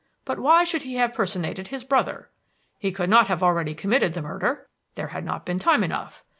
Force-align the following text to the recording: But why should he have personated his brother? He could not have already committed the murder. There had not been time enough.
But 0.25 0.39
why 0.39 0.63
should 0.63 0.81
he 0.81 0.95
have 0.95 1.13
personated 1.13 1.67
his 1.67 1.83
brother? 1.83 2.31
He 2.79 2.91
could 2.91 3.07
not 3.07 3.27
have 3.27 3.43
already 3.43 3.75
committed 3.75 4.15
the 4.15 4.23
murder. 4.23 4.67
There 4.95 5.09
had 5.09 5.23
not 5.23 5.45
been 5.45 5.59
time 5.59 5.83
enough. 5.83 6.23